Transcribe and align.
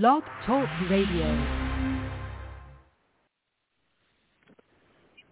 Blog 0.00 0.22
Talk 0.46 0.66
Radio. 0.88 1.26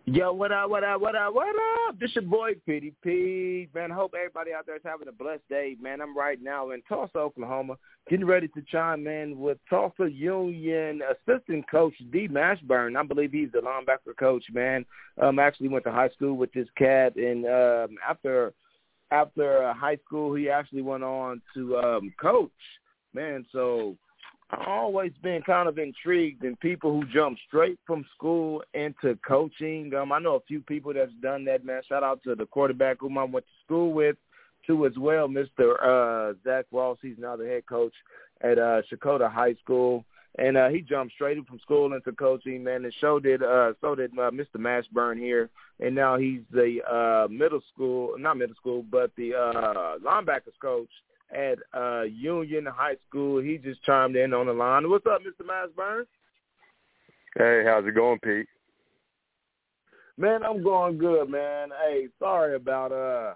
Yo, 0.04 0.34
what 0.34 0.52
up, 0.52 0.68
what 0.68 0.84
up, 0.84 1.00
what 1.00 1.14
up, 1.14 1.32
what 1.34 1.56
up? 1.88 1.98
This 1.98 2.14
your 2.14 2.24
boy 2.24 2.52
PDP. 2.68 3.74
Man, 3.74 3.90
I 3.90 3.94
hope 3.94 4.12
everybody 4.14 4.52
out 4.52 4.66
there 4.66 4.76
is 4.76 4.82
having 4.84 5.08
a 5.08 5.12
blessed 5.12 5.48
day. 5.48 5.76
Man, 5.80 6.02
I'm 6.02 6.14
right 6.14 6.38
now 6.42 6.72
in 6.72 6.82
Tulsa, 6.86 7.16
Oklahoma, 7.16 7.76
getting 8.10 8.26
ready 8.26 8.48
to 8.48 8.62
chime 8.70 9.06
in 9.06 9.40
with 9.40 9.56
Tulsa 9.70 10.10
Union 10.10 11.00
assistant 11.10 11.64
coach 11.70 11.94
D. 12.12 12.28
Mashburn. 12.28 12.98
I 12.98 13.02
believe 13.02 13.32
he's 13.32 13.52
the 13.52 13.60
linebacker 13.60 14.14
coach, 14.18 14.44
man. 14.52 14.84
Um, 15.22 15.38
actually 15.38 15.68
went 15.68 15.84
to 15.84 15.90
high 15.90 16.10
school 16.10 16.34
with 16.34 16.52
this 16.52 16.68
cat, 16.76 17.16
and 17.16 17.46
um, 17.46 17.96
after 18.06 18.52
after 19.10 19.72
high 19.72 19.96
school, 20.04 20.34
he 20.34 20.50
actually 20.50 20.82
went 20.82 21.02
on 21.02 21.40
to 21.54 21.78
um, 21.78 22.12
coach. 22.20 22.50
Man, 23.14 23.46
so 23.52 23.96
I've 24.52 24.66
always 24.66 25.12
been 25.22 25.42
kind 25.42 25.68
of 25.68 25.78
intrigued 25.78 26.44
in 26.44 26.56
people 26.56 26.92
who 26.92 27.06
jump 27.12 27.38
straight 27.46 27.78
from 27.86 28.04
school 28.16 28.62
into 28.74 29.16
coaching. 29.26 29.92
Um, 29.94 30.10
I 30.12 30.18
know 30.18 30.34
a 30.34 30.40
few 30.40 30.60
people 30.60 30.92
that's 30.92 31.12
done 31.22 31.44
that, 31.44 31.64
man. 31.64 31.82
Shout 31.88 32.02
out 32.02 32.22
to 32.24 32.34
the 32.34 32.46
quarterback 32.46 32.98
whom 33.00 33.16
I 33.16 33.24
went 33.24 33.46
to 33.46 33.64
school 33.64 33.92
with, 33.92 34.16
too, 34.66 34.86
as 34.86 34.92
well, 34.98 35.28
Mr. 35.28 35.74
Uh, 35.82 36.34
Zach 36.42 36.66
Ross. 36.72 36.98
He's 37.00 37.18
now 37.18 37.36
the 37.36 37.46
head 37.46 37.66
coach 37.66 37.94
at 38.40 38.58
uh, 38.58 38.82
Checotah 38.90 39.32
High 39.32 39.54
School. 39.62 40.04
And 40.38 40.56
uh, 40.56 40.68
he 40.68 40.80
jumped 40.80 41.14
straight 41.14 41.44
from 41.46 41.58
school 41.60 41.92
into 41.92 42.12
coaching, 42.12 42.64
man. 42.64 42.84
And 42.84 42.94
so 43.00 43.18
did 43.18 43.42
uh, 43.42 43.72
so 43.80 43.94
did 43.94 44.12
uh, 44.12 44.30
Mr. 44.30 44.56
Mashburn 44.58 45.18
here, 45.18 45.50
and 45.80 45.92
now 45.92 46.16
he's 46.18 46.42
the 46.52 46.78
uh, 46.88 47.26
middle 47.28 47.60
school, 47.74 48.14
not 48.16 48.36
middle 48.36 48.54
school, 48.54 48.84
but 48.88 49.10
the 49.16 49.34
uh, 49.34 49.98
linebackers 49.98 50.58
coach 50.62 50.88
at 51.32 51.58
uh, 51.74 52.02
Union 52.02 52.66
High 52.66 52.96
School. 53.08 53.40
He 53.40 53.58
just 53.58 53.84
chimed 53.84 54.16
in 54.16 54.34
on 54.34 54.46
the 54.46 54.52
line. 54.52 54.88
What's 54.88 55.06
up, 55.06 55.20
Mr. 55.22 55.46
Mashburn? 55.46 56.04
Hey, 57.36 57.62
how's 57.64 57.86
it 57.86 57.94
going, 57.94 58.18
Pete? 58.20 58.46
Man, 60.16 60.42
I'm 60.42 60.62
going 60.62 60.98
good, 60.98 61.30
man. 61.30 61.70
Hey, 61.82 62.08
sorry 62.18 62.54
about 62.54 62.92
uh 62.92 63.34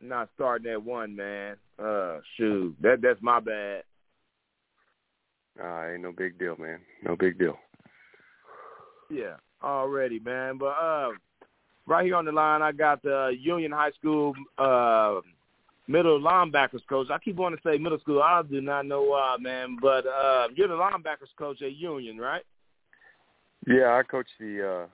not 0.00 0.30
starting 0.34 0.72
at 0.72 0.82
one, 0.82 1.14
man. 1.14 1.56
Uh 1.78 2.20
shoot. 2.36 2.74
That 2.80 3.02
that's 3.02 3.20
my 3.20 3.40
bad. 3.40 3.82
Uh, 5.62 5.88
ain't 5.88 6.02
no 6.02 6.12
big 6.16 6.38
deal, 6.38 6.56
man. 6.56 6.78
No 7.04 7.16
big 7.16 7.38
deal. 7.38 7.58
Yeah, 9.10 9.36
already, 9.62 10.18
man. 10.20 10.56
But 10.56 10.76
uh 10.80 11.10
right 11.86 12.06
here 12.06 12.16
on 12.16 12.24
the 12.24 12.32
line 12.32 12.62
I 12.62 12.72
got 12.72 13.02
the 13.02 13.36
Union 13.38 13.72
High 13.72 13.90
School 13.90 14.32
uh 14.56 15.20
middle 15.88 16.20
linebackers 16.20 16.86
coach. 16.88 17.08
I 17.10 17.18
keep 17.18 17.36
wanting 17.36 17.58
to 17.58 17.68
say 17.68 17.78
middle 17.78 17.98
school. 17.98 18.22
I 18.22 18.42
do 18.42 18.60
not 18.60 18.86
know 18.86 19.02
why, 19.02 19.36
man. 19.40 19.78
But 19.80 20.06
uh, 20.06 20.48
you're 20.54 20.68
the 20.68 20.74
linebackers 20.74 21.34
coach 21.36 21.62
at 21.62 21.76
Union, 21.76 22.18
right? 22.18 22.42
Yeah, 23.66 23.94
I 23.94 24.02
coach 24.04 24.28
the 24.38 24.84
uh, 24.84 24.86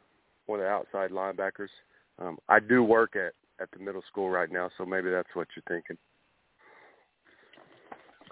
one 0.47 0.61
of 0.61 0.65
the 0.65 0.71
outside 0.71 1.11
linebackers. 1.11 1.69
Um, 2.19 2.39
I 2.49 2.61
do 2.61 2.83
work 2.83 3.17
at 3.17 3.35
at 3.61 3.71
the 3.73 3.85
middle 3.85 4.03
school 4.11 4.31
right 4.31 4.51
now, 4.51 4.71
so 4.79 4.87
maybe 4.87 5.11
that's 5.11 5.29
what 5.35 5.49
you're 5.55 5.65
thinking. 5.69 5.97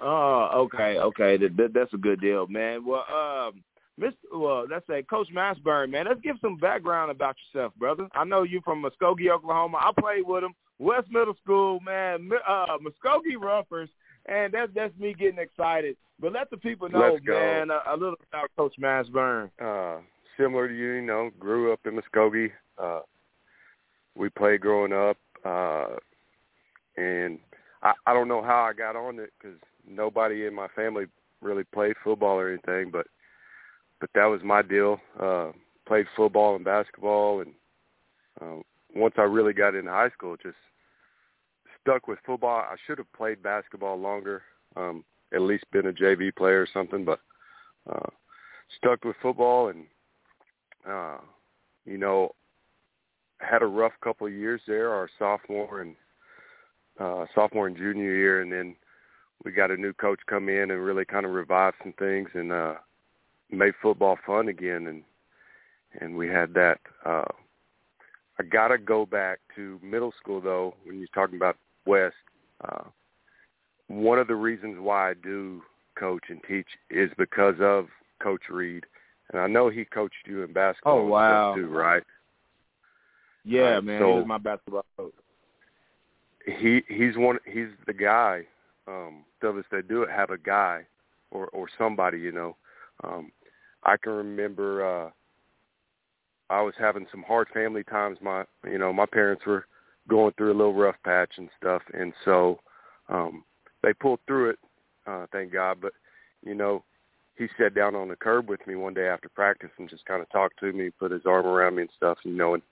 Oh, 0.01 0.49
okay, 0.55 0.99
okay. 0.99 1.37
That, 1.37 1.57
that, 1.57 1.75
that's 1.75 1.95
a 1.95 1.99
good 1.99 2.21
deal, 2.21 2.49
man. 2.49 2.85
Well, 2.85 3.05
um, 3.09 3.63
Mr. 4.01 4.15
Well, 4.33 4.67
let's 4.69 4.87
say 4.89 5.03
Coach 5.03 5.29
Mashburn, 5.35 5.91
man. 5.91 6.07
Let's 6.09 6.21
give 6.23 6.37
some 6.41 6.57
background 6.57 7.11
about 7.11 7.37
yourself, 7.55 7.73
brother. 7.79 8.09
I 8.15 8.25
know 8.25 8.43
you 8.43 8.61
from 8.65 8.83
Muskogee, 8.83 9.31
Oklahoma. 9.31 9.79
I 9.81 9.93
played 10.01 10.27
with 10.27 10.43
him. 10.43 10.55
West 10.78 11.09
Middle 11.11 11.34
School, 11.42 11.81
man, 11.81 12.31
uh, 12.47 12.78
Muskogee 12.78 13.41
Roughers, 13.41 13.89
and 14.27 14.53
that's 14.53 14.73
that's 14.75 14.97
me 14.98 15.15
getting 15.15 15.39
excited. 15.39 15.97
But 16.20 16.33
let 16.33 16.51
the 16.51 16.56
people 16.56 16.89
know, 16.89 17.19
man, 17.25 17.70
a, 17.70 17.81
a, 17.89 17.97
little 17.97 18.15
about 18.33 18.51
Coach 18.56 18.75
Mashburn. 18.81 19.50
Uh, 19.61 20.00
similar 20.37 20.69
to 20.69 20.75
you, 20.75 20.93
you 20.93 21.03
know, 21.03 21.31
grew 21.39 21.73
up 21.73 21.81
in 21.84 21.98
Muskogee. 21.98 22.50
Uh, 22.78 23.00
we 24.15 24.28
played 24.28 24.61
growing 24.61 24.93
up, 24.93 25.16
uh, 25.44 25.97
and 26.97 27.39
I, 27.83 27.93
I 28.06 28.12
don't 28.15 28.28
know 28.28 28.43
how 28.43 28.62
I 28.62 28.72
got 28.72 28.97
on 28.97 29.19
it 29.19 29.33
because 29.39 29.59
nobody 29.89 30.47
in 30.47 30.54
my 30.54 30.69
family 30.69 31.06
really 31.41 31.65
played 31.65 31.94
football 32.03 32.39
or 32.39 32.49
anything, 32.49 32.91
but 32.91 33.06
but 34.00 34.10
that 34.15 34.27
was 34.27 34.43
my 34.43 34.62
deal. 34.62 35.00
Uh, 35.19 35.53
played 35.87 36.06
football 36.16 36.56
and 36.56 36.65
basketball, 36.65 37.41
and 37.41 37.53
uh, 38.41 38.62
once 38.94 39.14
I 39.19 39.22
really 39.22 39.53
got 39.53 39.75
into 39.75 39.91
high 39.91 40.10
school, 40.10 40.36
just 40.42 40.56
stuck 41.80 42.08
with 42.08 42.19
football. 42.25 42.58
I 42.58 42.76
should 42.86 42.98
have 42.98 43.12
played 43.12 43.42
basketball 43.42 43.98
longer, 43.98 44.42
um, 44.76 45.04
at 45.34 45.41
least 45.41 45.64
been 45.72 45.86
a 45.86 45.92
JV 45.92 46.34
player 46.34 46.60
or 46.60 46.69
something, 46.72 47.04
but 47.04 47.20
uh, 47.91 48.08
stuck 48.78 49.04
with 49.04 49.16
football 49.22 49.69
and, 49.69 49.86
uh, 50.88 51.19
you 51.84 51.98
know, 51.98 52.34
had 53.41 53.62
a 53.62 53.66
rough 53.66 53.92
couple 54.03 54.26
of 54.26 54.32
years 54.32 54.60
there, 54.66 54.91
our 54.91 55.09
sophomore 55.19 55.80
and 55.80 55.97
uh, 57.00 57.26
sophomore 57.34 57.66
and 57.66 57.76
junior 57.76 58.14
year, 58.14 58.42
and 58.42 58.53
then 58.53 58.76
we 59.44 59.50
got 59.50 59.70
a 59.70 59.76
new 59.76 59.92
coach 59.94 60.20
come 60.28 60.48
in 60.48 60.70
and 60.70 60.84
really 60.84 61.04
kind 61.04 61.26
of 61.26 61.32
revived 61.32 61.76
some 61.82 61.92
things 61.98 62.28
and 62.34 62.53
uh, 62.53 62.74
made 63.50 63.74
football 63.82 64.16
fun 64.26 64.48
again, 64.48 64.86
and 64.86 65.03
and 66.00 66.16
we 66.16 66.28
had 66.28 66.54
that. 66.54 66.78
Uh, 67.04 67.24
I 68.42 68.44
gotta 68.47 68.78
go 68.78 69.06
back 69.06 69.38
to 69.54 69.78
middle 69.82 70.12
school 70.20 70.41
though. 70.41 70.75
When 70.84 70.98
you're 70.98 71.08
talking 71.14 71.36
about 71.36 71.56
West, 71.86 72.16
uh, 72.64 72.84
one 73.88 74.19
of 74.19 74.26
the 74.26 74.34
reasons 74.34 74.78
why 74.80 75.10
I 75.10 75.14
do 75.14 75.62
coach 75.98 76.25
and 76.28 76.41
teach 76.48 76.66
is 76.91 77.10
because 77.19 77.54
of 77.60 77.86
Coach 78.20 78.42
Reed, 78.50 78.84
and 79.32 79.41
I 79.41 79.47
know 79.47 79.69
he 79.69 79.84
coached 79.84 80.26
you 80.26 80.42
in 80.42 80.53
basketball. 80.53 80.98
Oh 80.98 81.06
wow, 81.06 81.54
too, 81.54 81.69
right? 81.69 82.03
Yeah, 83.44 83.76
uh, 83.76 83.80
man, 83.82 84.00
so 84.00 84.06
he 84.06 84.19
was 84.19 84.26
my 84.26 84.38
basketball 84.38 84.84
coach. 84.97 85.12
He 86.44 86.82
he's 86.88 87.16
one. 87.16 87.38
He's 87.47 87.69
the 87.86 87.94
guy. 87.94 88.42
Um, 88.88 89.24
of 89.42 89.56
us 89.56 89.64
that 89.70 89.88
do 89.88 90.03
it 90.03 90.10
have 90.10 90.30
a 90.30 90.38
guy 90.38 90.84
or 91.30 91.47
or 91.48 91.69
somebody. 91.78 92.19
You 92.19 92.32
know, 92.32 92.56
um, 93.04 93.30
I 93.84 93.97
can 93.97 94.12
remember. 94.12 94.84
uh 94.84 95.10
I 96.50 96.62
was 96.62 96.75
having 96.78 97.06
some 97.10 97.22
hard 97.22 97.48
family 97.53 97.84
times. 97.84 98.19
My, 98.20 98.44
you 98.64 98.78
know, 98.78 98.92
my 98.92 99.06
parents 99.06 99.44
were 99.47 99.66
going 100.08 100.32
through 100.36 100.53
a 100.53 100.58
little 100.58 100.75
rough 100.75 100.97
patch 101.04 101.32
and 101.36 101.48
stuff, 101.58 101.82
and 101.94 102.12
so 102.25 102.60
um, 103.08 103.44
they 103.82 103.92
pulled 103.92 104.20
through 104.26 104.50
it, 104.50 104.58
uh, 105.06 105.26
thank 105.32 105.53
God. 105.53 105.78
But 105.80 105.92
you 106.44 106.54
know, 106.54 106.84
he 107.36 107.47
sat 107.58 107.75
down 107.75 107.94
on 107.94 108.08
the 108.08 108.16
curb 108.16 108.48
with 108.48 108.66
me 108.66 108.75
one 108.75 108.94
day 108.94 109.06
after 109.06 109.28
practice 109.28 109.70
and 109.78 109.88
just 109.88 110.04
kind 110.04 110.22
of 110.22 110.30
talked 110.30 110.58
to 110.60 110.72
me, 110.72 110.91
put 110.91 111.10
his 111.10 111.26
arm 111.26 111.47
around 111.47 111.76
me 111.76 111.82
and 111.82 111.91
stuff. 111.97 112.19
You 112.25 112.32
know, 112.32 112.54
and 112.54 112.62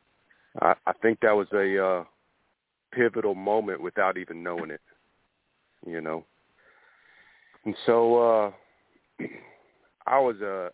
I, 0.61 0.75
I 0.87 0.93
think 1.01 1.21
that 1.21 1.37
was 1.37 1.49
a 1.53 1.85
uh, 1.85 2.05
pivotal 2.93 3.35
moment 3.35 3.81
without 3.81 4.19
even 4.19 4.43
knowing 4.43 4.71
it. 4.71 4.81
You 5.87 6.01
know, 6.01 6.25
and 7.65 7.75
so 7.87 8.19
uh, 8.19 8.51
I 10.07 10.19
was 10.19 10.37
a 10.43 10.67
uh, 10.67 10.69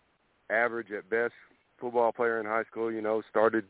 average 0.49 0.91
at 0.91 1.09
best 1.09 1.33
football 1.79 2.11
player 2.11 2.39
in 2.39 2.45
high 2.45 2.63
school. 2.63 2.91
You 2.91 3.01
know, 3.01 3.21
started 3.29 3.65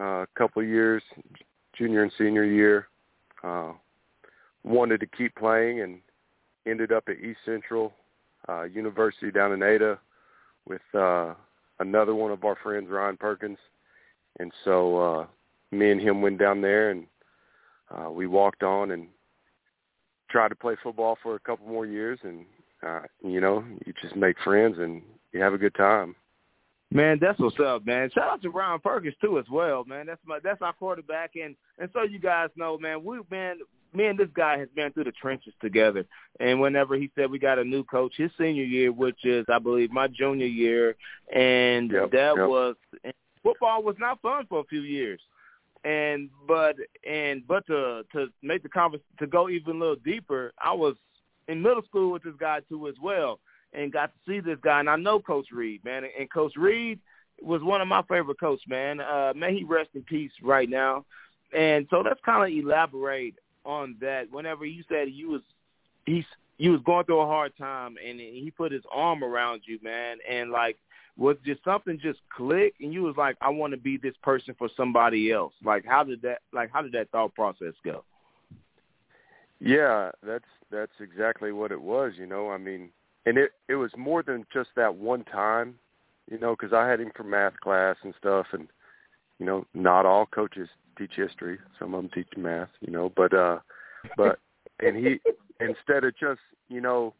uh, 0.00 0.22
a 0.22 0.26
couple 0.36 0.62
years, 0.62 1.02
junior 1.76 2.02
and 2.02 2.12
senior 2.18 2.44
year. 2.44 2.88
Uh, 3.42 3.72
wanted 4.62 5.00
to 5.00 5.06
keep 5.06 5.34
playing 5.36 5.80
and 5.80 6.00
ended 6.66 6.92
up 6.92 7.04
at 7.08 7.18
East 7.18 7.40
Central 7.44 7.92
uh, 8.48 8.64
University 8.64 9.30
down 9.30 9.52
in 9.52 9.62
Ada 9.62 9.98
with 10.66 10.82
uh, 10.94 11.34
another 11.78 12.14
one 12.14 12.30
of 12.30 12.44
our 12.44 12.56
friends, 12.62 12.88
Ryan 12.90 13.16
Perkins. 13.16 13.58
And 14.38 14.52
so 14.64 14.98
uh, 14.98 15.26
me 15.70 15.90
and 15.90 16.00
him 16.00 16.22
went 16.22 16.38
down 16.38 16.60
there 16.60 16.90
and 16.90 17.06
uh, 17.90 18.10
we 18.10 18.26
walked 18.26 18.62
on 18.62 18.92
and 18.92 19.08
tried 20.30 20.48
to 20.48 20.54
play 20.54 20.76
football 20.82 21.18
for 21.22 21.34
a 21.34 21.40
couple 21.40 21.66
more 21.66 21.86
years. 21.86 22.18
And, 22.22 22.44
uh, 22.86 23.02
you 23.22 23.40
know, 23.40 23.64
you 23.84 23.92
just 24.00 24.16
make 24.16 24.36
friends 24.44 24.76
and 24.78 25.02
you 25.32 25.40
have 25.40 25.54
a 25.54 25.58
good 25.58 25.74
time. 25.74 26.14
Man, 26.92 27.18
that's 27.20 27.38
what's 27.38 27.58
up, 27.60 27.86
man. 27.86 28.10
Shout 28.12 28.28
out 28.28 28.42
to 28.42 28.50
Ryan 28.50 28.80
Perkins 28.80 29.14
too 29.20 29.38
as 29.38 29.44
well, 29.48 29.84
man. 29.84 30.06
That's 30.06 30.20
my 30.26 30.40
that's 30.42 30.60
our 30.60 30.72
quarterback 30.72 31.32
and 31.36 31.54
and 31.78 31.88
so 31.92 32.02
you 32.02 32.18
guys 32.18 32.48
know, 32.56 32.78
man, 32.78 33.04
we've 33.04 33.28
been 33.30 33.58
me 33.94 34.06
and 34.06 34.18
this 34.18 34.28
guy 34.34 34.58
has 34.58 34.68
been 34.74 34.92
through 34.92 35.04
the 35.04 35.12
trenches 35.12 35.52
together. 35.60 36.04
And 36.40 36.60
whenever 36.60 36.96
he 36.96 37.10
said 37.14 37.30
we 37.30 37.38
got 37.38 37.60
a 37.60 37.64
new 37.64 37.84
coach 37.84 38.14
his 38.16 38.32
senior 38.36 38.64
year, 38.64 38.90
which 38.90 39.24
is 39.24 39.46
I 39.48 39.60
believe 39.60 39.92
my 39.92 40.08
junior 40.08 40.46
year, 40.46 40.96
and 41.32 41.92
yep, 41.92 42.10
that 42.10 42.34
yep. 42.36 42.48
was 42.48 42.74
football 43.44 43.84
was 43.84 43.96
not 44.00 44.20
fun 44.20 44.46
for 44.48 44.60
a 44.60 44.64
few 44.64 44.80
years. 44.80 45.20
And 45.84 46.28
but 46.48 46.74
and 47.08 47.46
but 47.46 47.64
to 47.68 48.02
to 48.12 48.26
make 48.42 48.64
the 48.64 48.68
conversation 48.68 49.06
to 49.20 49.28
go 49.28 49.48
even 49.48 49.76
a 49.76 49.78
little 49.78 49.96
deeper, 49.96 50.52
I 50.60 50.72
was 50.72 50.96
in 51.46 51.62
middle 51.62 51.82
school 51.84 52.10
with 52.10 52.24
this 52.24 52.34
guy 52.38 52.60
too 52.68 52.88
as 52.88 52.96
well 53.00 53.38
and 53.72 53.92
got 53.92 54.12
to 54.12 54.30
see 54.30 54.40
this 54.40 54.58
guy. 54.62 54.80
And 54.80 54.90
I 54.90 54.96
know 54.96 55.20
Coach 55.20 55.46
Reed, 55.52 55.84
man. 55.84 56.04
And 56.18 56.30
Coach 56.30 56.54
Reed 56.56 56.98
was 57.42 57.62
one 57.62 57.80
of 57.80 57.88
my 57.88 58.02
favorite 58.02 58.40
coaches, 58.40 58.64
man. 58.68 59.00
Uh, 59.00 59.32
may 59.34 59.54
he 59.54 59.64
rest 59.64 59.90
in 59.94 60.02
peace 60.02 60.32
right 60.42 60.68
now. 60.68 61.04
And 61.56 61.86
so 61.90 62.00
let's 62.00 62.20
kind 62.24 62.50
of 62.50 62.64
elaborate 62.64 63.34
on 63.64 63.96
that. 64.00 64.30
Whenever 64.30 64.64
you 64.64 64.84
said 64.88 65.08
you 65.10 65.30
was, 65.30 65.42
he's 66.06 66.24
you 66.58 66.72
was 66.72 66.80
going 66.84 67.06
through 67.06 67.20
a 67.20 67.26
hard 67.26 67.56
time, 67.56 67.96
and 68.06 68.20
he 68.20 68.52
put 68.54 68.70
his 68.70 68.82
arm 68.92 69.24
around 69.24 69.62
you, 69.64 69.78
man, 69.82 70.18
and 70.28 70.50
like 70.50 70.76
was 71.16 71.36
just 71.44 71.64
something 71.64 71.98
just 72.00 72.20
click, 72.34 72.74
and 72.80 72.92
you 72.92 73.02
was 73.02 73.16
like, 73.16 73.36
I 73.40 73.48
want 73.48 73.72
to 73.72 73.78
be 73.78 73.96
this 73.96 74.14
person 74.22 74.54
for 74.58 74.68
somebody 74.76 75.32
else. 75.32 75.54
Like, 75.64 75.84
how 75.86 76.04
did 76.04 76.22
that 76.22 76.40
like 76.52 76.70
how 76.72 76.82
did 76.82 76.92
that 76.92 77.10
thought 77.10 77.34
process 77.34 77.74
go? 77.84 78.04
Yeah, 79.58 80.10
that's 80.22 80.44
that's 80.70 80.92
exactly 81.00 81.52
what 81.52 81.72
it 81.72 81.80
was. 81.80 82.12
You 82.16 82.26
know, 82.26 82.50
I 82.50 82.58
mean, 82.58 82.90
and 83.26 83.38
it 83.38 83.52
it 83.68 83.74
was 83.74 83.90
more 83.96 84.22
than 84.22 84.46
just 84.52 84.70
that 84.76 84.94
one 84.94 85.24
time. 85.24 85.74
You 86.30 86.38
know, 86.38 86.54
because 86.54 86.72
I 86.72 86.88
had 86.88 87.00
him 87.00 87.10
for 87.16 87.24
math 87.24 87.58
class 87.60 87.96
and 88.02 88.14
stuff, 88.18 88.46
and 88.52 88.68
you 89.38 89.46
know, 89.46 89.66
not 89.74 90.06
all 90.06 90.26
coaches 90.26 90.68
teach 90.96 91.12
history. 91.16 91.58
Some 91.78 91.94
of 91.94 92.02
them 92.02 92.10
teach 92.14 92.28
math. 92.36 92.68
You 92.80 92.92
know, 92.92 93.12
but 93.16 93.34
uh, 93.34 93.58
but 94.16 94.38
and 94.80 94.96
he 94.96 95.20
instead 95.60 96.04
of 96.04 96.16
just 96.18 96.40
you 96.68 96.80
know 96.80 97.14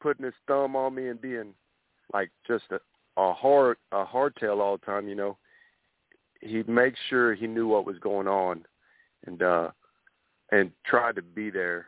putting 0.00 0.24
his 0.24 0.34
thumb 0.46 0.76
on 0.76 0.94
me 0.94 1.08
and 1.08 1.20
being 1.20 1.54
like 2.12 2.30
just 2.46 2.64
a, 2.70 2.80
a 3.20 3.32
hard 3.32 3.76
a 3.92 4.04
hardtail 4.04 4.60
all 4.60 4.76
the 4.76 4.86
time, 4.86 5.08
you 5.08 5.14
know, 5.14 5.36
he'd 6.40 6.68
make 6.68 6.94
sure 7.08 7.34
he 7.34 7.46
knew 7.46 7.68
what 7.68 7.86
was 7.86 7.98
going 7.98 8.28
on 8.28 8.64
and 9.26 9.42
uh 9.42 9.70
and 10.52 10.70
tried 10.84 11.16
to 11.16 11.22
be 11.22 11.50
there 11.50 11.86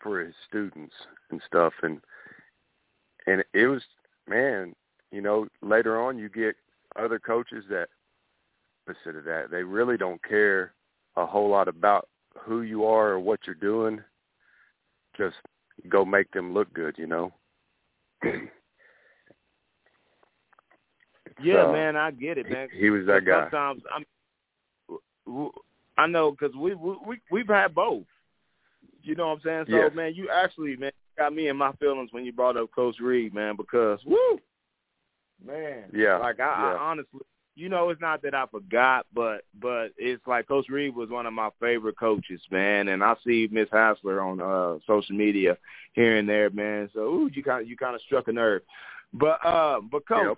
for 0.00 0.20
his 0.20 0.34
students 0.48 0.94
and 1.30 1.40
stuff 1.46 1.72
and 1.82 2.00
and 3.28 3.44
it 3.52 3.66
was 3.66 3.82
man, 4.28 4.74
you 5.10 5.20
know, 5.20 5.46
later 5.62 6.00
on 6.00 6.18
you 6.18 6.28
get 6.28 6.56
other 6.96 7.18
coaches 7.18 7.64
that 7.70 7.88
opposite 8.88 9.16
of 9.16 9.24
that. 9.24 9.50
They 9.50 9.62
really 9.62 9.96
don't 9.96 10.22
care 10.22 10.72
a 11.16 11.26
whole 11.26 11.50
lot 11.50 11.68
about 11.68 12.08
who 12.38 12.62
you 12.62 12.84
are 12.84 13.10
or 13.10 13.20
what 13.20 13.40
you're 13.46 13.54
doing. 13.54 14.00
Just 15.16 15.36
go 15.88 16.04
make 16.04 16.30
them 16.32 16.54
look 16.54 16.72
good, 16.72 16.96
you 16.96 17.06
know. 17.06 17.32
yeah, 21.42 21.66
uh, 21.66 21.72
man, 21.72 21.96
I 21.96 22.10
get 22.10 22.38
it, 22.38 22.50
man. 22.50 22.68
He, 22.72 22.80
he 22.82 22.90
was 22.90 23.06
that 23.06 23.24
guy. 23.24 23.42
Sometimes 23.44 23.82
I'm, 23.94 25.50
I 25.96 26.06
know 26.06 26.30
because 26.30 26.54
we 26.56 26.74
we 26.74 27.20
we've 27.30 27.48
had 27.48 27.74
both. 27.74 28.04
You 29.02 29.14
know 29.14 29.28
what 29.28 29.34
I'm 29.34 29.40
saying? 29.44 29.64
So 29.68 29.76
yes. 29.76 29.92
man, 29.94 30.14
you 30.14 30.28
actually 30.30 30.76
man 30.76 30.92
got 31.18 31.34
me 31.34 31.48
in 31.48 31.56
my 31.56 31.72
feelings 31.72 32.12
when 32.12 32.24
you 32.24 32.32
brought 32.32 32.56
up 32.56 32.70
Coach 32.74 32.96
Reed, 33.00 33.34
man, 33.34 33.56
because 33.56 34.00
woo, 34.06 34.38
man, 35.44 35.84
yeah, 35.92 36.18
like 36.18 36.40
I, 36.40 36.44
yeah. 36.44 36.74
I 36.74 36.78
honestly 36.78 37.20
you 37.58 37.68
know, 37.68 37.90
it's 37.90 38.00
not 38.00 38.22
that 38.22 38.36
I 38.36 38.46
forgot, 38.46 39.04
but 39.12 39.42
but 39.60 39.88
it's 39.96 40.24
like 40.28 40.46
Coach 40.46 40.68
Reed 40.68 40.94
was 40.94 41.10
one 41.10 41.26
of 41.26 41.32
my 41.32 41.50
favorite 41.58 41.98
coaches, 41.98 42.40
man. 42.52 42.86
And 42.86 43.02
I 43.02 43.16
see 43.26 43.48
Miss 43.50 43.68
Hassler 43.72 44.20
on 44.20 44.40
uh 44.40 44.78
social 44.86 45.16
media 45.16 45.58
here 45.92 46.18
and 46.18 46.28
there, 46.28 46.50
man. 46.50 46.88
So 46.94 47.00
ooh, 47.00 47.30
you 47.32 47.42
kind 47.42 47.62
of 47.62 47.68
you 47.68 47.76
kind 47.76 47.96
of 47.96 48.00
struck 48.02 48.28
a 48.28 48.32
nerve. 48.32 48.62
But 49.12 49.44
uh, 49.44 49.80
but 49.80 50.06
coach, 50.06 50.22
yep. 50.28 50.36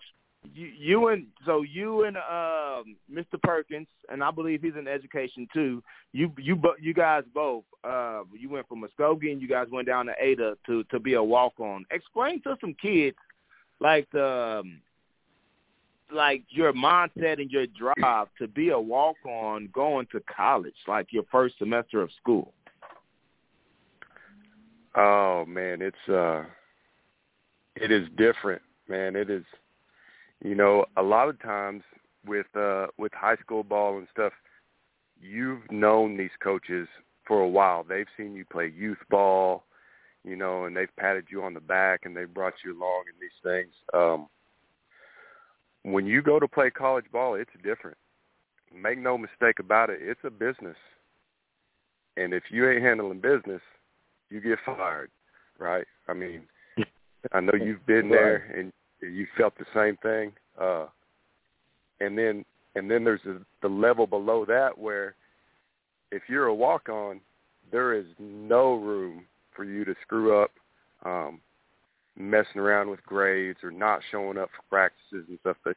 You, 0.54 0.66
you 0.66 1.08
and 1.08 1.26
so 1.44 1.62
you 1.62 2.04
and 2.04 2.16
um, 2.16 2.96
Mr. 3.12 3.40
Perkins, 3.42 3.86
and 4.10 4.22
I 4.22 4.30
believe 4.30 4.62
he's 4.62 4.76
in 4.78 4.88
education 4.88 5.46
too. 5.52 5.82
You 6.12 6.32
you 6.38 6.60
you 6.80 6.94
guys 6.94 7.24
both. 7.34 7.64
Uh, 7.84 8.22
you 8.38 8.48
went 8.50 8.68
from 8.68 8.82
Muskogee 8.82 9.32
and 9.32 9.40
you 9.40 9.48
guys 9.48 9.66
went 9.70 9.86
down 9.86 10.06
to 10.06 10.12
Ada 10.20 10.56
to 10.66 10.84
to 10.84 10.98
be 10.98 11.14
a 11.14 11.22
walk 11.22 11.58
on. 11.58 11.84
Explain 11.90 12.42
to 12.42 12.56
some 12.60 12.74
kids 12.74 13.16
like 13.80 14.08
the. 14.12 14.60
Um, 14.60 14.80
like 16.12 16.42
your 16.48 16.72
mindset 16.72 17.40
and 17.40 17.52
your 17.52 17.66
drive 17.68 18.26
to 18.36 18.48
be 18.48 18.70
a 18.70 18.78
walk 18.80 19.14
on 19.24 19.68
going 19.72 20.08
to 20.10 20.20
college, 20.22 20.74
like 20.88 21.12
your 21.12 21.22
first 21.30 21.56
semester 21.56 22.02
of 22.02 22.10
school? 22.20 22.52
Oh 24.96 25.44
man, 25.46 25.80
it's 25.80 26.08
uh 26.08 26.44
it 27.76 27.92
is 27.92 28.08
different, 28.16 28.62
man. 28.88 29.14
It 29.14 29.30
is 29.30 29.44
you 30.42 30.54
know, 30.54 30.84
a 30.96 31.02
lot 31.02 31.28
of 31.28 31.40
times 31.40 31.82
with 32.26 32.46
uh 32.56 32.86
with 32.98 33.12
high 33.12 33.36
school 33.36 33.62
ball 33.62 33.98
and 33.98 34.06
stuff, 34.12 34.32
you've 35.20 35.70
known 35.70 36.16
these 36.16 36.30
coaches 36.42 36.88
for 37.26 37.40
a 37.40 37.48
while. 37.48 37.84
They've 37.84 38.06
seen 38.16 38.34
you 38.34 38.44
play 38.44 38.72
youth 38.74 38.98
ball, 39.08 39.64
you 40.24 40.36
know, 40.36 40.64
and 40.64 40.76
they've 40.76 40.94
patted 40.98 41.26
you 41.30 41.42
on 41.42 41.54
the 41.54 41.60
back 41.60 42.00
and 42.04 42.16
they've 42.16 42.32
brought 42.32 42.54
you 42.64 42.76
along 42.76 43.04
in 43.08 43.20
these 43.20 43.30
things. 43.42 43.72
Um 43.94 44.28
when 45.82 46.06
you 46.06 46.20
go 46.20 46.38
to 46.38 46.46
play 46.46 46.70
college 46.70 47.06
ball, 47.10 47.34
it's 47.34 47.50
different. 47.62 47.96
Make 48.74 48.98
no 48.98 49.16
mistake 49.16 49.58
about 49.58 49.90
it, 49.90 49.98
it's 50.02 50.20
a 50.24 50.30
business. 50.30 50.76
And 52.16 52.34
if 52.34 52.44
you 52.50 52.68
ain't 52.68 52.82
handling 52.82 53.20
business, 53.20 53.62
you 54.28 54.40
get 54.40 54.58
fired, 54.64 55.10
right? 55.58 55.86
I 56.06 56.12
mean, 56.12 56.42
I 57.32 57.40
know 57.40 57.52
you've 57.54 57.84
been 57.86 58.08
there 58.10 58.52
and 58.56 58.72
you 59.00 59.26
felt 59.36 59.54
the 59.58 59.66
same 59.74 59.96
thing. 59.98 60.32
Uh 60.60 60.86
and 62.00 62.16
then 62.16 62.44
and 62.74 62.90
then 62.90 63.04
there's 63.04 63.24
a, 63.26 63.38
the 63.62 63.68
level 63.68 64.06
below 64.06 64.44
that 64.44 64.76
where 64.76 65.14
if 66.12 66.22
you're 66.28 66.46
a 66.46 66.54
walk 66.54 66.88
on, 66.88 67.20
there 67.70 67.94
is 67.94 68.06
no 68.18 68.74
room 68.74 69.24
for 69.54 69.64
you 69.64 69.84
to 69.84 69.94
screw 70.02 70.40
up. 70.42 70.50
Um 71.04 71.40
messing 72.16 72.60
around 72.60 72.90
with 72.90 73.02
grades 73.04 73.60
or 73.62 73.70
not 73.70 74.00
showing 74.10 74.36
up 74.36 74.50
for 74.54 74.62
practices 74.68 75.26
and 75.28 75.38
stuff, 75.40 75.56
but 75.64 75.76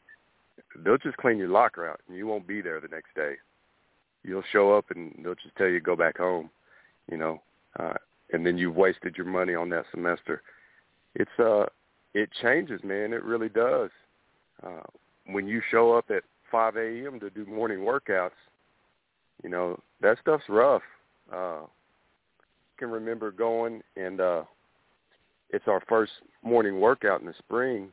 they'll 0.84 0.98
just 0.98 1.18
clean 1.18 1.38
your 1.38 1.48
locker 1.48 1.88
out 1.88 2.02
and 2.08 2.18
you 2.18 2.28
won't 2.28 2.48
be 2.48 2.62
there 2.62 2.80
the 2.80 2.88
next 2.88 3.16
day. 3.16 3.36
You'll 4.24 4.44
show 4.52 4.74
up 4.74 4.86
and 4.92 5.14
they'll 5.24 5.36
just 5.36 5.56
tell 5.58 5.68
you 5.68 5.80
to 5.80 5.86
go 5.86 5.96
back 5.96 6.18
home, 6.18 6.50
you 7.10 7.18
know, 7.18 7.42
uh, 7.80 7.94
and 8.32 8.46
then 8.46 8.58
you've 8.58 8.76
wasted 8.76 9.16
your 9.18 9.26
money 9.26 9.56
on 9.56 9.70
that 9.70 9.86
semester. 9.92 10.42
It's 11.16 11.32
uh, 11.40 11.66
it 12.14 12.30
changes, 12.42 12.82
man. 12.84 13.14
It 13.14 13.24
really 13.24 13.50
does. 13.50 13.90
Uh, 14.66 14.82
when 15.28 15.48
you 15.48 15.62
show 15.72 15.94
up 15.94 16.06
at 16.10 16.24
5 16.52 16.76
a.m. 16.78 17.20
to 17.20 17.30
do 17.30 17.46
morning 17.46 17.80
workouts, 17.80 18.32
you 19.44 19.50
know 19.50 19.80
that 20.02 20.20
stuff's 20.22 20.48
rough. 20.48 20.84
Uh, 21.32 21.62
can 22.78 22.90
remember 22.90 23.32
going 23.32 23.82
and 23.96 24.20
uh, 24.20 24.44
it's 25.50 25.68
our 25.68 25.82
first 25.88 26.12
morning 26.44 26.80
workout 26.80 27.22
in 27.22 27.28
the 27.28 27.34
spring, 27.40 27.90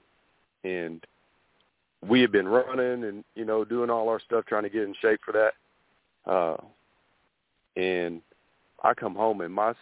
and 0.64 1.04
we 2.06 2.20
had 2.20 2.32
been 2.32 2.48
running 2.48 3.04
and 3.04 3.24
you 3.34 3.44
know 3.44 3.64
doing 3.64 3.90
all 3.90 4.08
our 4.08 4.20
stuff 4.20 4.44
trying 4.46 4.62
to 4.64 4.70
get 4.70 4.82
in 4.82 4.94
shape 5.00 5.20
for 5.24 5.32
that. 5.32 5.52
Uh, 6.30 6.56
and 7.80 8.20
I 8.82 8.94
come 8.94 9.14
home 9.14 9.40
and 9.40 9.52
my 9.52 9.72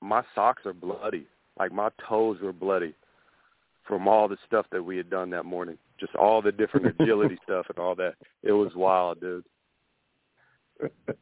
my 0.00 0.22
socks 0.34 0.64
are 0.66 0.72
bloody, 0.72 1.26
like 1.58 1.72
my 1.72 1.90
toes 2.08 2.38
were 2.42 2.52
bloody 2.52 2.94
from 3.92 4.08
all 4.08 4.26
the 4.26 4.38
stuff 4.46 4.64
that 4.72 4.82
we 4.82 4.96
had 4.96 5.10
done 5.10 5.28
that 5.28 5.44
morning. 5.44 5.76
Just 6.00 6.14
all 6.14 6.40
the 6.40 6.50
different 6.50 6.86
agility 6.98 7.36
stuff 7.44 7.66
and 7.68 7.78
all 7.78 7.94
that. 7.96 8.14
It 8.42 8.52
was 8.52 8.74
wild, 8.74 9.20
dude. 9.20 9.44
It 10.80 11.18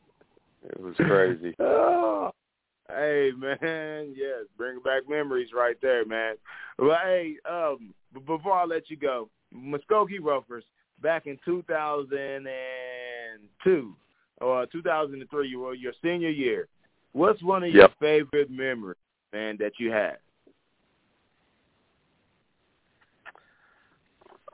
was 0.78 0.94
crazy. 0.96 1.56
Oh, 1.58 2.30
Hey 2.88 3.32
man, 3.36 4.14
yes, 4.16 4.46
bring 4.56 4.80
back 4.80 5.08
memories 5.08 5.50
right 5.54 5.76
there, 5.80 6.04
man. 6.04 6.34
Well, 6.76 6.98
hey, 7.02 7.36
um, 7.48 7.94
before 8.26 8.54
I 8.54 8.64
let 8.64 8.90
you 8.90 8.96
go, 8.96 9.30
Muskogee 9.54 10.20
Roughers 10.20 10.64
back 11.00 11.26
in 11.26 11.38
2002 11.44 13.94
or 14.40 14.66
2003, 14.66 15.48
you 15.48 15.60
were 15.60 15.74
your 15.74 15.92
senior 16.02 16.30
year. 16.30 16.66
What's 17.12 17.44
one 17.44 17.62
of 17.62 17.70
your 17.70 17.90
favorite 18.00 18.50
memories, 18.50 18.96
man, 19.32 19.56
that 19.60 19.74
you 19.78 19.92
had? 19.92 20.16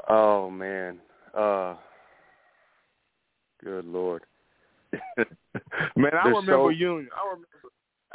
Oh 0.09 0.51
man, 0.51 0.99
uh, 1.37 1.75
good 3.63 3.85
lord, 3.85 4.23
man, 5.97 6.13
I 6.15 6.29
remember 6.29 6.53
so... 6.53 6.69
Union. 6.69 7.09
I 7.17 7.27
remember 7.29 7.47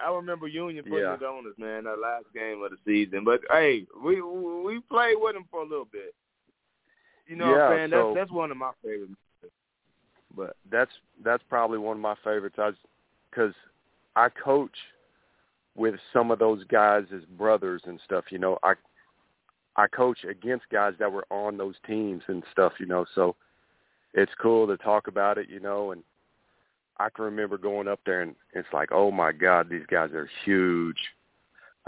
I 0.03 0.10
remember 0.12 0.48
Union 0.48 0.83
putting 0.83 1.00
yeah. 1.00 1.15
it 1.15 1.24
on 1.24 1.45
us, 1.48 1.53
man, 1.57 1.83
that 1.83 2.00
last 2.00 2.25
game 2.33 2.63
of 2.63 2.71
the 2.71 2.77
season. 2.86 3.24
But 3.24 3.41
hey, 3.50 3.86
we 4.03 4.21
we 4.21 4.79
played 4.89 5.15
with 5.19 5.33
them 5.33 5.45
for 5.51 5.62
a 5.62 5.67
little 5.67 5.88
bit. 5.91 6.15
You 7.27 7.36
know 7.36 7.50
yeah, 7.50 7.51
what 7.51 7.62
I'm 7.62 7.77
saying? 7.77 7.89
So 7.91 8.13
that's 8.15 8.21
that's 8.21 8.31
one 8.31 8.51
of 8.51 8.57
my 8.57 8.71
favorites. 8.83 9.13
But 10.36 10.55
that's 10.71 10.91
that's 11.24 11.43
probably 11.50 11.77
one 11.77 11.98
of 11.98 12.01
my 12.01 12.15
favorites. 12.24 12.55
I 12.57 12.71
because 13.29 13.53
I 14.15 14.29
coach 14.29 14.75
with 15.75 15.95
some 16.12 16.31
of 16.31 16.39
those 16.39 16.63
guys 16.65 17.03
as 17.15 17.24
brothers 17.38 17.81
and 17.86 18.00
stuff. 18.05 18.25
You 18.29 18.39
know, 18.39 18.57
I 18.63 18.74
I 19.75 19.88
coach 19.88 20.24
against 20.24 20.70
guys 20.72 20.94
that 21.00 21.12
were 21.12 21.25
on 21.30 21.58
those 21.58 21.75
teams 21.88 22.24
and 22.28 22.44
stuff. 22.51 22.74
You 22.80 22.86
know, 22.86 23.06
so 23.16 23.36
it's 24.13 24.32
cool 24.42 24.68
to 24.68 24.78
talk 24.78 25.08
about 25.08 25.38
it. 25.38 25.50
You 25.50 25.60
know, 25.60 25.92
and 25.92 26.04
I 26.98 27.10
can 27.10 27.25
remember 27.25 27.58
going 27.58 27.88
up 27.88 28.00
there 28.06 28.22
and 28.22 28.36
it's 28.54 28.68
like, 28.74 28.92
oh 28.92 29.12
my 29.12 29.32
God, 29.32 29.70
these 29.70 29.86
guys 29.90 30.12
are 30.12 30.30
huge. 30.46 30.98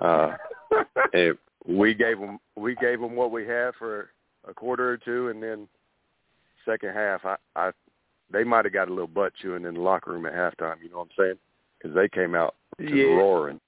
Uh, 0.02 0.36
and 1.13 1.38
we 1.68 1.94
gave 1.94 2.20
them 2.20 2.40
we 2.56 2.75
gave 2.75 3.00
them 3.00 3.16
what 3.16 3.32
we 3.32 3.46
had 3.46 3.75
for 3.78 4.10
a 4.48 4.54
quarter 4.54 4.90
or 4.90 4.98
two, 4.98 5.30
and 5.30 5.42
then 5.42 5.68
second 6.66 6.94
half, 6.94 7.25
I, 7.25 7.36
I 7.56 7.72
they 8.32 8.44
might 8.44 8.66
have 8.66 8.74
got 8.74 8.88
a 8.88 8.92
little 8.94 9.08
butt 9.08 9.34
chewing 9.42 9.66
in 9.66 9.75
the 9.75 9.80
locker 9.80 10.12
room 10.12 10.25
at 10.25 10.34
halftime. 10.34 10.75
You 10.82 10.90
know 10.90 11.00
what 11.00 11.10
I'm 11.18 11.24
saying? 11.24 11.38
Because 11.78 11.96
they 11.96 12.10
came 12.10 12.36
out 12.36 12.56
yeah. 12.80 13.04
roaring. 13.04 13.60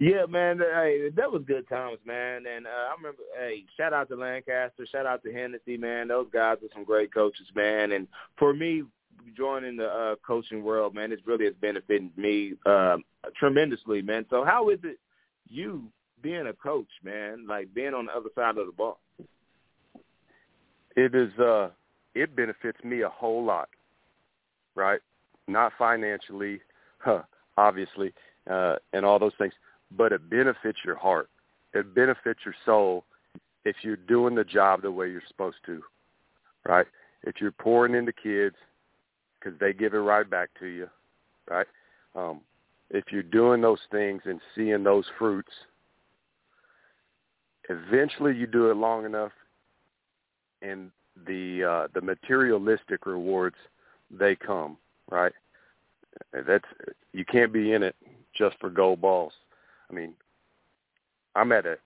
yeah, 0.00 0.24
man. 0.26 0.58
Hey, 0.58 1.10
that 1.14 1.30
was 1.30 1.42
good 1.46 1.68
times, 1.68 1.98
man. 2.04 2.44
And 2.46 2.66
uh, 2.66 2.70
I 2.70 2.94
remember, 2.96 3.22
hey, 3.38 3.64
shout 3.76 3.92
out 3.92 4.08
to 4.08 4.16
Lancaster, 4.16 4.86
shout 4.90 5.06
out 5.06 5.22
to 5.22 5.32
Hennessy, 5.32 5.76
man. 5.76 6.08
Those 6.08 6.26
guys 6.32 6.56
are 6.62 6.68
some 6.74 6.84
great 6.84 7.14
coaches, 7.14 7.46
man. 7.54 7.92
And 7.92 8.08
for 8.38 8.52
me, 8.52 8.82
joining 9.36 9.76
the 9.76 9.86
uh, 9.86 10.14
coaching 10.26 10.64
world, 10.64 10.94
man, 10.94 11.12
it's 11.12 11.26
really 11.26 11.44
has 11.44 11.54
benefited 11.60 12.10
me 12.16 12.54
uh, 12.66 12.96
tremendously, 13.38 14.02
man. 14.02 14.24
So 14.30 14.44
how 14.44 14.70
is 14.70 14.78
it 14.82 14.98
you 15.48 15.84
being 16.22 16.46
a 16.46 16.54
coach, 16.54 16.88
man? 17.04 17.46
Like 17.46 17.72
being 17.74 17.94
on 17.94 18.06
the 18.06 18.12
other 18.12 18.30
side 18.34 18.58
of 18.58 18.66
the 18.66 18.72
ball. 18.72 18.98
It 20.96 21.14
is. 21.14 21.38
uh 21.38 21.70
It 22.14 22.34
benefits 22.34 22.82
me 22.82 23.02
a 23.02 23.08
whole 23.08 23.44
lot, 23.44 23.68
right? 24.74 25.00
Not 25.46 25.72
financially, 25.78 26.60
huh, 26.98 27.22
obviously, 27.56 28.12
uh, 28.50 28.76
and 28.92 29.04
all 29.04 29.18
those 29.18 29.32
things, 29.38 29.52
but 29.96 30.12
it 30.12 30.28
benefits 30.30 30.78
your 30.84 30.96
heart. 30.96 31.28
It 31.74 31.94
benefits 31.94 32.40
your 32.44 32.54
soul 32.64 33.04
if 33.64 33.76
you're 33.82 33.96
doing 33.96 34.34
the 34.34 34.44
job 34.44 34.82
the 34.82 34.90
way 34.90 35.10
you're 35.10 35.22
supposed 35.28 35.58
to, 35.66 35.82
right? 36.66 36.86
If 37.22 37.40
you're 37.40 37.52
pouring 37.52 37.94
into 37.94 38.12
kids 38.12 38.56
because 39.38 39.58
they 39.58 39.72
give 39.72 39.94
it 39.94 39.98
right 39.98 40.28
back 40.28 40.50
to 40.60 40.66
you, 40.66 40.88
right? 41.48 41.66
Um, 42.14 42.40
if 42.90 43.04
you're 43.10 43.22
doing 43.22 43.60
those 43.60 43.78
things 43.90 44.22
and 44.24 44.40
seeing 44.54 44.82
those 44.82 45.04
fruits, 45.18 45.52
eventually 47.68 48.36
you 48.36 48.46
do 48.46 48.70
it 48.70 48.76
long 48.76 49.04
enough, 49.04 49.32
and 50.62 50.90
the 51.26 51.64
uh, 51.64 51.88
the 51.94 52.00
materialistic 52.00 53.06
rewards 53.06 53.56
they 54.10 54.34
come, 54.34 54.76
right? 55.10 55.32
That's 56.32 56.64
you 57.12 57.24
can't 57.24 57.52
be 57.52 57.72
in 57.72 57.82
it 57.82 57.94
just 58.36 58.56
for 58.58 58.70
gold 58.70 59.00
balls. 59.00 59.32
I 59.90 59.94
mean, 59.94 60.14
I'm 61.34 61.52
at 61.52 61.66
a 61.66 61.76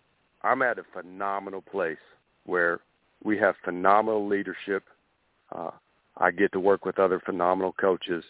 I'm 0.43 0.63
at 0.63 0.79
a 0.79 0.85
phenomenal 0.93 1.63
place 1.63 1.97
where 2.45 2.81
we 3.23 3.39
have 3.39 3.55
phenomenal 3.65 4.27
leadership. 4.29 4.85
Uh, 5.55 5.71
I 6.19 6.31
get 6.31 6.53
to 6.53 6.61
work 6.61 6.85
with 6.85 6.99
other 6.99 7.21
phenomenal 7.25 7.73
coaches, 7.73 8.25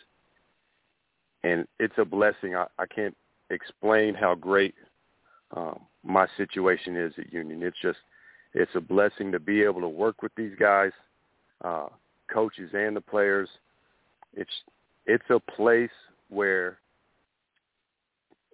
and 1.43 1.66
it's 1.78 1.95
a 1.99 2.04
blessing. 2.04 2.54
I, 2.54 2.66
I 2.78 2.87
can't 2.87 3.16
explain 3.50 4.14
how 4.14 4.35
great 4.35 4.75
um, 5.57 5.81
my 6.04 6.26
situation 6.37 6.97
is 6.97 7.12
at 7.19 7.33
Union. 7.33 7.62
It's 7.62 7.76
just 7.83 7.99
it's 8.54 8.71
a 8.75 8.81
blessing 8.81 9.33
to 9.33 9.40
be 9.40 9.62
able 9.62 9.81
to 9.81 9.88
work 9.88 10.23
with 10.23 10.33
these 10.37 10.52
guys, 10.59 10.93
uh, 11.64 11.88
coaches 12.33 12.71
and 12.73 12.97
the 12.97 13.00
players. 13.00 13.49
It's 14.35 14.50
it's 15.07 15.25
a 15.31 15.40
place 15.40 15.90
where, 16.28 16.78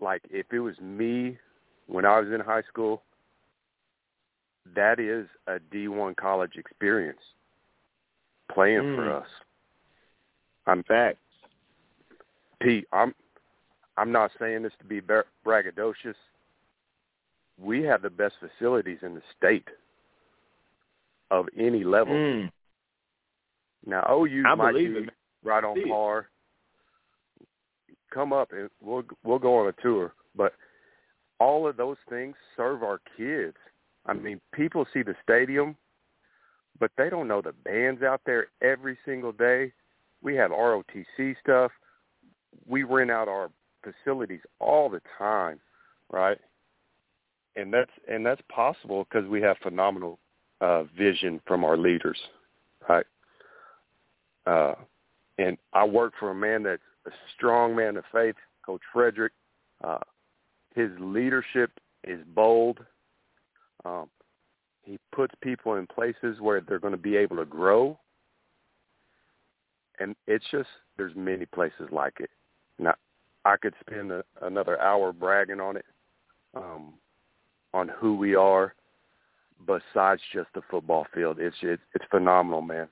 like, 0.01 0.23
if 0.31 0.47
it 0.53 0.61
was 0.61 0.79
me 0.81 1.39
when 1.87 2.05
I 2.05 2.21
was 2.21 2.29
in 2.33 2.41
high 2.41 2.63
school, 2.63 3.03
that 4.75 5.01
is 5.01 5.27
a 5.47 5.59
D1 5.75 6.17
college 6.17 6.53
experience 6.57 7.21
playing 8.53 8.83
mm. 8.83 8.97
for 8.97 9.13
us. 9.13 9.27
I'm 10.67 10.83
back. 10.83 11.17
Pete, 12.61 12.87
I'm 12.93 13.15
I'm 13.97 14.13
not 14.13 14.31
saying 14.39 14.63
this 14.63 14.73
to 14.79 14.85
be 14.85 15.01
braggadocious. 15.47 16.15
We 17.59 17.83
have 17.83 18.03
the 18.03 18.11
best 18.11 18.35
facilities 18.41 18.99
in 19.03 19.15
the 19.15 19.23
state 19.37 19.69
of 21.31 21.47
any 21.59 21.85
level. 21.85 22.15
Mm. 22.15 22.51
Now 23.87 24.05
OU 24.11 24.45
I 24.47 24.55
might 24.55 24.75
be 24.75 25.09
right 25.43 25.65
on 25.65 25.89
par. 25.89 26.29
Come 28.13 28.33
up 28.33 28.53
and 28.53 28.69
we'll 28.81 29.05
we'll 29.25 29.39
go 29.39 29.59
on 29.59 29.69
a 29.69 29.83
tour. 29.83 30.15
But 30.37 30.55
all 31.39 31.67
of 31.67 31.77
those 31.77 31.97
things 32.09 32.35
serve 32.57 32.83
our 32.83 33.01
kids. 33.17 33.57
I 34.07 34.13
mean, 34.13 34.41
people 34.53 34.87
see 34.93 35.03
the 35.03 35.15
stadium 35.23 35.77
but 36.81 36.91
they 36.97 37.11
don't 37.11 37.29
know 37.29 37.43
the 37.43 37.53
bands 37.53 38.03
out 38.03 38.23
there 38.25 38.47
every 38.63 38.99
single 39.05 39.33
day. 39.33 39.73
We 40.23 40.35
have 40.37 40.51
ROTC 40.51 41.37
stuff. 41.41 41.71
We 42.67 42.83
rent 42.83 43.11
out 43.11 43.29
our 43.29 43.51
facilities 43.83 44.41
all 44.59 44.89
the 44.89 45.03
time, 45.19 45.61
right? 46.11 46.39
And 47.55 47.73
that's 47.73 47.91
and 48.09 48.25
that's 48.25 48.41
possible 48.49 49.05
because 49.05 49.29
we 49.29 49.43
have 49.43 49.57
phenomenal 49.63 50.19
uh, 50.61 50.85
vision 50.97 51.41
from 51.47 51.65
our 51.65 51.77
leaders, 51.77 52.19
right? 52.89 53.07
Uh, 54.47 54.75
and 55.39 55.59
I 55.73 55.85
work 55.85 56.15
for 56.19 56.31
a 56.31 56.35
man 56.35 56.63
that's 56.63 56.83
strong 57.37 57.75
man 57.75 57.97
of 57.97 58.05
faith, 58.13 58.37
Coach 58.65 58.83
Frederick. 58.93 59.33
Uh, 59.83 59.99
his 60.75 60.91
leadership 60.99 61.71
is 62.05 62.21
bold. 62.35 62.79
Um, 63.85 64.09
he 64.83 64.99
puts 65.13 65.35
people 65.43 65.75
in 65.77 65.87
places 65.87 66.41
where 66.41 66.61
they're 66.61 66.79
going 66.79 66.93
to 66.93 66.99
be 66.99 67.17
able 67.17 67.37
to 67.37 67.45
grow. 67.45 67.99
And 69.99 70.17
it's 70.27 70.45
just 70.51 70.69
there's 70.97 71.15
many 71.15 71.47
places 71.47 71.89
like 71.91 72.15
it. 72.21 72.31
Now, 72.79 72.95
I 73.45 73.57
could 73.57 73.75
spend 73.81 74.13
a, 74.13 74.25
another 74.43 74.81
hour 74.81 75.13
bragging 75.13 75.61
on 75.61 75.77
it, 75.77 75.85
um, 76.55 76.95
on 77.75 77.89
who 77.89 78.17
we 78.17 78.35
are, 78.35 78.75
besides 79.67 80.23
just 80.33 80.49
the 80.55 80.63
football 80.71 81.07
field. 81.15 81.39
It's 81.39 81.57
it's, 81.63 81.83
it's 81.95 82.05
phenomenal, 82.11 82.63
man. 82.63 82.89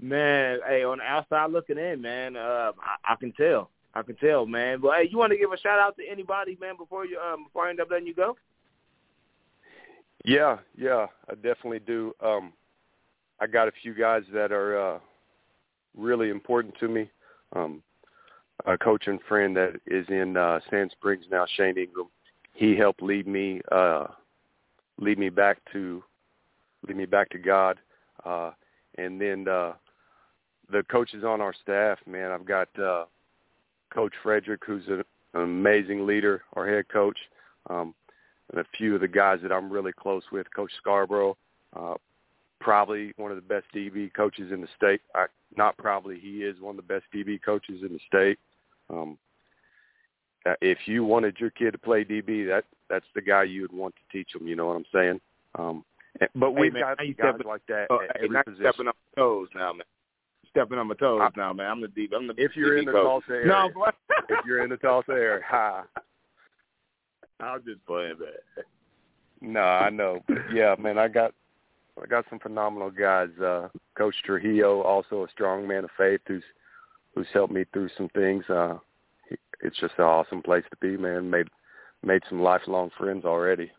Man, 0.00 0.60
hey, 0.66 0.84
on 0.84 0.98
the 0.98 1.04
outside 1.04 1.50
looking 1.50 1.78
in, 1.78 2.00
man, 2.00 2.36
uh, 2.36 2.72
I, 2.80 3.12
I 3.12 3.16
can 3.16 3.32
tell. 3.32 3.70
I 3.94 4.02
can 4.02 4.14
tell, 4.16 4.46
man. 4.46 4.80
But 4.80 4.96
hey, 4.96 5.08
you 5.10 5.18
want 5.18 5.32
to 5.32 5.38
give 5.38 5.52
a 5.52 5.58
shout 5.58 5.80
out 5.80 5.96
to 5.96 6.08
anybody, 6.08 6.56
man, 6.60 6.76
before 6.76 7.04
you 7.04 7.18
um 7.18 7.44
before 7.44 7.66
I 7.66 7.70
end 7.70 7.80
up 7.80 7.88
letting 7.90 8.06
you 8.06 8.14
go? 8.14 8.36
Yeah, 10.24 10.58
yeah, 10.76 11.06
I 11.28 11.34
definitely 11.34 11.80
do. 11.80 12.12
Um, 12.24 12.52
I 13.40 13.46
got 13.46 13.68
a 13.68 13.72
few 13.82 13.94
guys 13.94 14.22
that 14.32 14.52
are 14.52 14.96
uh, 14.96 14.98
really 15.96 16.28
important 16.28 16.74
to 16.80 16.88
me. 16.88 17.10
Um, 17.54 17.82
a 18.66 18.76
coach 18.76 19.06
and 19.06 19.20
friend 19.28 19.56
that 19.56 19.80
is 19.86 20.06
in 20.08 20.36
uh, 20.36 20.60
Sand 20.70 20.90
Springs 20.92 21.24
now, 21.30 21.46
Shane 21.56 21.78
Ingram. 21.78 22.08
He 22.52 22.76
helped 22.76 23.02
lead 23.02 23.26
me 23.26 23.60
uh, 23.70 24.06
lead 25.00 25.18
me 25.18 25.28
back 25.28 25.58
to 25.72 26.02
lead 26.86 26.96
me 26.96 27.06
back 27.06 27.30
to 27.30 27.38
God. 27.38 27.78
Uh, 28.24 28.50
and 28.96 29.20
then 29.20 29.46
uh, 29.48 29.74
the 30.70 30.82
coaches 30.90 31.24
on 31.24 31.40
our 31.40 31.54
staff, 31.62 31.98
man, 32.06 32.30
I've 32.30 32.46
got 32.46 32.68
uh, 32.78 33.04
Coach 33.92 34.12
Frederick, 34.22 34.60
who's 34.66 34.86
an 34.88 35.02
amazing 35.34 36.06
leader, 36.06 36.42
our 36.54 36.68
head 36.68 36.88
coach. 36.88 37.18
Um, 37.70 37.94
and 38.50 38.60
a 38.60 38.64
few 38.76 38.94
of 38.94 39.00
the 39.00 39.08
guys 39.08 39.40
that 39.42 39.52
I'm 39.52 39.70
really 39.70 39.92
close 39.92 40.22
with, 40.32 40.46
Coach 40.54 40.72
Scarborough, 40.78 41.36
uh, 41.76 41.94
probably 42.60 43.12
one 43.16 43.30
of 43.30 43.36
the 43.36 43.42
best 43.42 43.66
DB 43.74 44.12
coaches 44.14 44.50
in 44.52 44.60
the 44.60 44.68
state. 44.76 45.00
I, 45.14 45.26
not 45.56 45.76
probably, 45.76 46.18
he 46.18 46.42
is 46.42 46.60
one 46.60 46.78
of 46.78 46.86
the 46.86 46.94
best 46.94 47.04
DB 47.14 47.40
coaches 47.42 47.82
in 47.82 47.92
the 47.92 48.00
state. 48.06 48.38
Um, 48.90 49.18
uh, 50.46 50.54
if 50.60 50.78
you 50.86 51.04
wanted 51.04 51.36
your 51.38 51.50
kid 51.50 51.72
to 51.72 51.78
play 51.78 52.04
DB, 52.04 52.46
that 52.46 52.64
that's 52.88 53.04
the 53.14 53.20
guy 53.20 53.42
you 53.42 53.62
would 53.62 53.72
want 53.72 53.94
to 53.96 54.16
teach 54.16 54.32
them. 54.32 54.46
You 54.46 54.56
know 54.56 54.66
what 54.66 54.76
I'm 54.76 54.84
saying? 54.94 55.20
Um, 55.58 55.84
but 56.34 56.52
we've 56.52 56.72
hey, 56.72 56.80
man, 56.80 56.82
got 56.82 56.98
guys 56.98 57.14
stepping, 57.18 57.46
like 57.46 57.66
that 57.68 57.86
uh, 57.90 57.98
at 58.08 58.16
every 58.22 58.42
position. 58.44 58.66
Stepping 58.72 58.88
on 58.88 58.94
toes 59.16 59.48
now, 59.54 59.72
man. 59.72 59.82
Stepping 60.58 60.78
on 60.78 60.88
my 60.88 60.94
toes 60.94 61.20
I, 61.22 61.30
now, 61.36 61.52
man. 61.52 61.70
I'm 61.70 61.80
the 61.80 61.86
DB. 61.86 62.08
I'm 62.16 62.26
the 62.26 62.34
if 62.38 62.56
you're 62.56 62.78
in 62.78 62.84
the. 62.84 62.90
Tulsa 62.90 63.30
area, 63.30 63.46
no, 63.46 63.70
if 64.28 64.44
you're 64.44 64.64
in 64.64 64.70
the 64.70 64.76
Tulsa 64.76 65.12
area, 65.12 65.40
ha. 65.46 65.84
I'm 67.38 67.62
just 67.64 67.84
playing, 67.86 68.16
man. 68.18 68.64
No, 69.40 69.60
I 69.60 69.88
know. 69.90 70.24
Yeah, 70.52 70.74
man, 70.76 70.98
I 70.98 71.06
got 71.06 71.32
I 72.02 72.06
got 72.06 72.24
some 72.28 72.40
phenomenal 72.40 72.90
guys. 72.90 73.28
Uh 73.40 73.68
Coach 73.96 74.16
Trujillo, 74.24 74.82
also 74.82 75.24
a 75.24 75.30
strong 75.30 75.68
man 75.68 75.84
of 75.84 75.90
faith 75.96 76.20
who's 76.26 76.42
who's 77.14 77.28
helped 77.32 77.52
me 77.52 77.64
through 77.72 77.90
some 77.96 78.08
things. 78.08 78.44
Uh 78.48 78.78
it's 79.60 79.78
just 79.78 79.94
an 79.98 80.04
awesome 80.04 80.42
place 80.42 80.64
to 80.70 80.76
be, 80.80 80.96
man. 80.96 81.30
Made 81.30 81.46
made 82.04 82.22
some 82.28 82.42
lifelong 82.42 82.90
friends 82.98 83.24
already. 83.24 83.70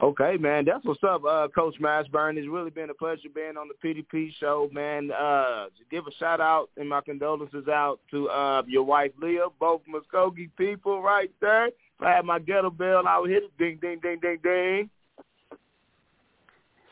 Okay, 0.00 0.36
man, 0.36 0.64
that's 0.64 0.84
what's 0.84 1.02
up, 1.02 1.24
uh, 1.24 1.48
Coach 1.52 1.74
Mashburn. 1.80 2.36
It's 2.36 2.46
really 2.46 2.70
been 2.70 2.88
a 2.88 2.94
pleasure 2.94 3.28
being 3.34 3.56
on 3.56 3.68
the 3.68 3.74
PDP 3.84 4.32
show, 4.38 4.70
man. 4.72 5.10
Uh, 5.10 5.66
give 5.90 6.06
a 6.06 6.12
shout 6.20 6.40
out 6.40 6.70
and 6.76 6.88
my 6.88 7.00
condolences 7.00 7.66
out 7.66 7.98
to 8.12 8.28
uh, 8.28 8.62
your 8.68 8.84
wife 8.84 9.10
Leah, 9.20 9.48
both 9.58 9.80
Muskogee 9.92 10.50
people 10.56 11.02
right 11.02 11.32
there. 11.40 11.66
If 11.66 11.74
I 12.00 12.12
had 12.12 12.24
my 12.24 12.38
ghetto 12.38 12.70
bell, 12.70 13.08
I 13.08 13.18
would 13.18 13.30
hit 13.30 13.42
it, 13.42 13.58
ding, 13.58 13.78
ding, 13.80 13.98
ding, 14.00 14.20
ding, 14.20 14.38
ding. 14.40 14.88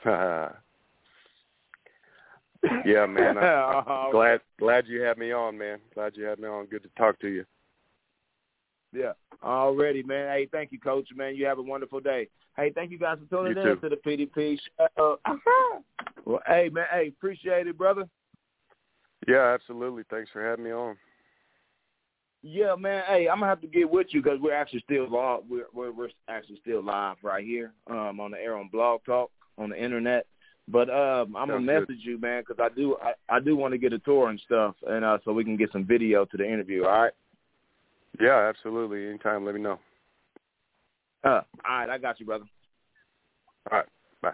yeah, 2.85 3.07
man. 3.07 3.39
I'm 3.39 4.11
glad 4.11 4.41
glad 4.59 4.89
you 4.89 5.03
had 5.03 5.17
me 5.17 5.31
on, 5.33 5.57
man. 5.57 5.79
Glad 5.95 6.17
you 6.17 6.25
had 6.25 6.41
me 6.41 6.49
on. 6.49 6.67
Good 6.67 6.83
to 6.83 6.89
talk 6.97 7.21
to 7.21 7.29
you. 7.29 7.45
Yeah, 8.97 9.13
already, 9.45 10.03
man. 10.03 10.29
Hey, 10.29 10.49
thank 10.51 10.73
you, 10.73 10.81
Coach. 10.81 11.09
Man, 11.15 11.37
you 11.37 11.45
have 11.47 11.59
a 11.59 11.63
wonderful 11.63 12.01
day. 12.01 12.29
Hey, 12.57 12.73
thank 12.75 12.91
you 12.91 12.99
guys 12.99 13.19
for 13.19 13.37
tuning 13.37 13.57
you 13.57 13.71
in 13.71 13.77
too. 13.77 13.89
to 13.89 13.89
the 13.91 13.97
PDP 13.97 14.59
show. 14.97 15.19
well, 16.25 16.41
hey, 16.47 16.71
man, 16.73 16.87
hey, 16.91 17.09
appreciate 17.09 17.67
it, 17.67 17.77
brother. 17.77 18.09
Yeah, 19.29 19.53
absolutely. 19.53 20.05
Thanks 20.09 20.31
for 20.31 20.43
having 20.43 20.65
me 20.65 20.73
on. 20.73 20.97
Yeah, 22.43 22.75
man. 22.77 23.03
Hey, 23.07 23.29
I'm 23.29 23.41
gonna 23.41 23.51
have 23.51 23.61
to 23.63 23.67
get 23.67 23.91
with 23.91 24.07
you 24.11 24.23
because 24.23 24.39
we're 24.41 24.55
actually 24.55 24.81
still 24.81 25.11
live. 25.11 25.41
We're, 25.49 25.67
we're 25.75 25.93
we're 25.93 26.09
actually 26.29 26.59
still 26.63 26.83
live 26.83 27.17
right 27.23 27.45
here 27.45 27.73
um, 27.91 28.21
on 28.21 28.31
the 28.31 28.39
air 28.39 28.57
on 28.57 28.69
Blog 28.69 29.01
Talk 29.05 29.31
on 29.59 29.71
the 29.71 29.83
internet. 29.83 30.27
But 30.69 30.89
um, 30.91 31.35
I'm 31.37 31.49
gonna 31.49 31.61
message 31.61 31.87
good. 31.89 32.05
you, 32.05 32.21
man, 32.21 32.45
because 32.47 32.63
I 32.63 32.75
do 32.75 32.97
I, 33.03 33.15
I 33.29 33.41
do 33.41 33.57
want 33.57 33.73
to 33.73 33.79
get 33.79 33.93
a 33.93 33.99
tour 33.99 34.31
and 34.31 34.41
stuff, 34.45 34.77
and 34.87 35.05
uh, 35.05 35.19
so 35.25 35.33
we 35.33 35.45
can 35.45 35.57
get 35.57 35.73
some 35.73 35.85
video 35.85 36.25
to 36.25 36.37
the 36.37 36.45
interview. 36.45 36.85
All 36.85 37.03
right. 37.03 37.13
Yeah, 38.21 38.49
absolutely. 38.49 39.09
Anytime, 39.09 39.45
let 39.45 39.55
me 39.55 39.61
know. 39.61 39.79
Uh, 41.25 41.41
all 41.65 41.79
right, 41.79 41.91
I 41.91 41.99
got 41.99 42.21
you, 42.21 42.27
brother. 42.27 42.45
All 43.71 43.79
right. 43.79 43.87
Bye. 44.23 44.31